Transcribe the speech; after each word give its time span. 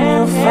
Can 0.00 0.26
you 0.26 0.34
find 0.34 0.49